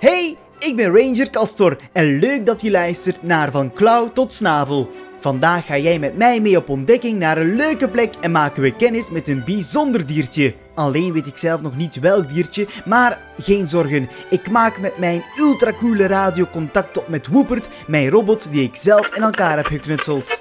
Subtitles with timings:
[0.00, 4.90] Hey, ik ben Ranger Castor en leuk dat je luistert naar Van Klauw tot Snavel.
[5.20, 8.76] Vandaag ga jij met mij mee op ontdekking naar een leuke plek en maken we
[8.76, 10.54] kennis met een bijzonder diertje.
[10.74, 14.08] Alleen weet ik zelf nog niet welk diertje, maar geen zorgen.
[14.30, 19.14] Ik maak met mijn ultracoole radio contact op met Woepert, mijn robot die ik zelf
[19.14, 20.37] in elkaar heb geknutseld.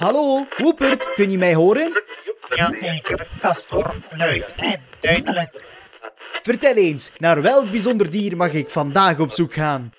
[0.00, 2.02] Hallo, Woepert, kun je mij horen?
[2.54, 5.70] Jazeker, Castor, luid en duidelijk.
[6.42, 9.92] Vertel eens, naar welk bijzonder dier mag ik vandaag op zoek gaan?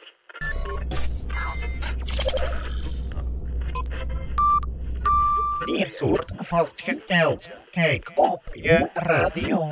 [5.66, 7.50] Diersoort vastgesteld.
[7.72, 9.72] Kijk op je radio.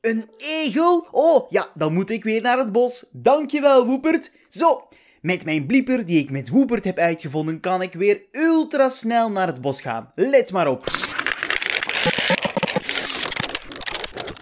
[0.00, 1.08] Een egel?
[1.10, 3.08] Oh, ja, dan moet ik weer naar het bos.
[3.12, 4.32] Dankjewel, Woepert.
[4.48, 4.88] Zo,
[5.24, 9.46] met mijn blieper die ik met Woepert heb uitgevonden, kan ik weer ultra snel naar
[9.46, 10.10] het bos gaan.
[10.14, 10.84] Let maar op.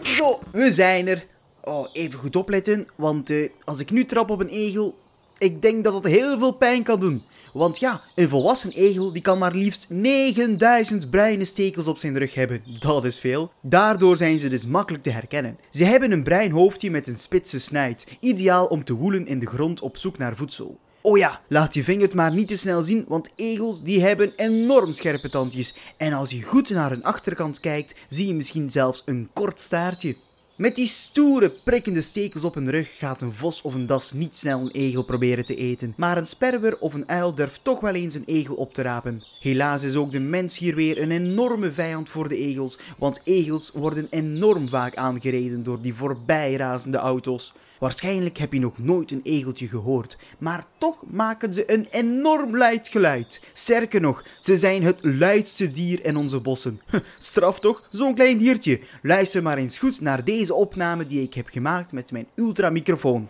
[0.03, 1.25] Zo, we zijn er.
[1.65, 4.95] Oh, even goed opletten, want eh, als ik nu trap op een egel,
[5.39, 7.23] ik denk dat dat heel veel pijn kan doen.
[7.53, 12.35] Want ja, een volwassen egel die kan maar liefst 9000 bruine stekels op zijn rug
[12.35, 12.63] hebben.
[12.79, 13.51] Dat is veel.
[13.63, 15.59] Daardoor zijn ze dus makkelijk te herkennen.
[15.71, 19.47] Ze hebben een bruin hoofdje met een spitse snuit, ideaal om te woelen in de
[19.47, 20.79] grond op zoek naar voedsel.
[21.05, 24.93] Oh ja, laat je vingers maar niet te snel zien, want egels die hebben enorm
[24.93, 25.75] scherpe tandjes.
[25.97, 30.17] En als je goed naar hun achterkant kijkt, zie je misschien zelfs een kort staartje.
[30.63, 34.35] Met die stoere, prikkende stekels op hun rug gaat een vos of een das niet
[34.35, 35.95] snel een egel proberen te eten.
[35.97, 39.25] Maar een sperwer of een uil durft toch wel eens een egel op te rapen.
[39.41, 43.71] Helaas is ook de mens hier weer een enorme vijand voor de egels, want egels
[43.71, 47.53] worden enorm vaak aangereden door die voorbijrazende auto's.
[47.83, 52.89] Waarschijnlijk heb je nog nooit een egeltje gehoord, maar toch maken ze een enorm luid
[52.89, 53.43] geluid.
[53.53, 56.81] Sterker nog, ze zijn het luidste dier in onze bossen.
[57.31, 58.81] Straf toch, zo'n klein diertje.
[59.01, 63.29] Luister maar eens goed naar deze opname die ik heb gemaakt met mijn ultramicrofoon.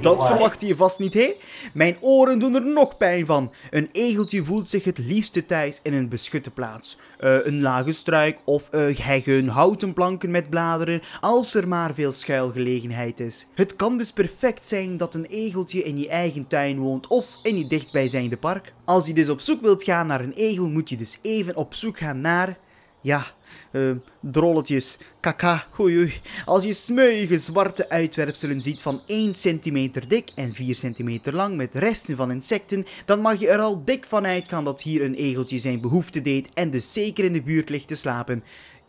[0.00, 1.34] Dat verwachtte je vast niet, hè?
[1.74, 3.52] Mijn oren doen er nog pijn van.
[3.70, 6.98] Een egeltje voelt zich het liefste thuis in een beschutte plaats.
[7.18, 12.12] Eh, een lage struik of uh, heggen, houten planken met bladeren, als er maar veel
[12.12, 13.46] schuilgelegenheid is.
[13.54, 17.58] Het kan dus perfect zijn dat een egeltje in je eigen tuin woont of in
[17.58, 18.72] je dichtbijzijnde park.
[18.84, 21.74] Als je dus op zoek wilt gaan naar een egel, moet je dus even op
[21.74, 22.56] zoek gaan naar
[23.02, 23.26] ja,
[23.72, 26.12] uh, drolletjes, kaka, oei oei.
[26.44, 31.74] Als je smeuïge zwarte uitwerpselen ziet van 1 centimeter dik en 4 centimeter lang met
[31.74, 35.58] resten van insecten, dan mag je er al dik van uitgaan dat hier een egeltje
[35.58, 38.42] zijn behoefte deed en dus zeker in de buurt ligt te slapen.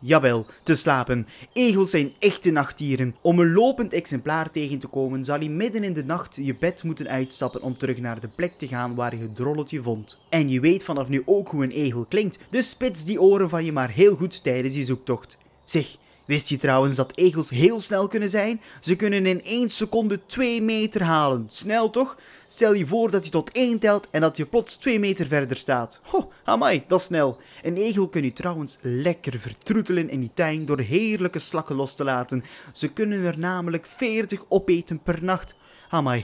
[0.05, 1.27] Jawel, te slapen.
[1.53, 3.15] Egels zijn echte nachtdieren.
[3.21, 6.83] Om een lopend exemplaar tegen te komen, zal je midden in de nacht je bed
[6.83, 10.17] moeten uitstappen om terug naar de plek te gaan waar je het drolletje vond.
[10.29, 13.65] En je weet vanaf nu ook hoe een egel klinkt, dus spits die oren van
[13.65, 15.37] je maar heel goed tijdens je zoektocht.
[15.65, 18.61] Zeg, Wist je trouwens dat egels heel snel kunnen zijn?
[18.81, 21.45] Ze kunnen in 1 seconde 2 meter halen.
[21.47, 22.17] Snel toch?
[22.47, 25.57] Stel je voor dat je tot 1 telt en dat je plots 2 meter verder
[25.57, 25.99] staat.
[26.03, 27.37] Ho, amai, dat is snel.
[27.61, 32.03] Een egel kun je trouwens lekker vertroetelen in die tuin door heerlijke slakken los te
[32.03, 32.43] laten.
[32.73, 35.55] Ze kunnen er namelijk 40 opeten per nacht.
[35.89, 36.23] Amai,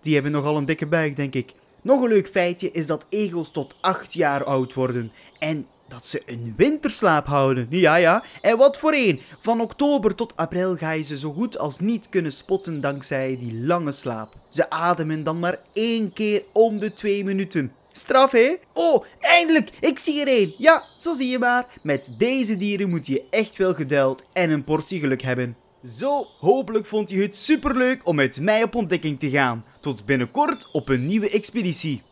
[0.00, 1.52] die hebben nogal een dikke buik, denk ik.
[1.82, 5.12] Nog een leuk feitje is dat egels tot 8 jaar oud worden.
[5.38, 7.66] En dat ze een winterslaap houden.
[7.70, 8.22] Ja, ja.
[8.40, 9.20] En wat voor een.
[9.38, 13.64] Van oktober tot april ga je ze zo goed als niet kunnen spotten dankzij die
[13.64, 14.32] lange slaap.
[14.48, 17.72] Ze ademen dan maar één keer om de twee minuten.
[17.92, 18.56] Straf, hè?
[18.74, 19.70] Oh, eindelijk!
[19.80, 20.54] Ik zie er één.
[20.58, 21.66] Ja, zo zie je maar.
[21.82, 25.56] Met deze dieren moet je echt veel geduld en een portie geluk hebben.
[25.86, 29.64] Zo, hopelijk vond je het superleuk om met mij op ontdekking te gaan.
[29.80, 32.02] Tot binnenkort op een nieuwe expeditie.